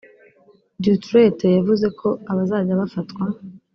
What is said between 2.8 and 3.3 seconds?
bafatwa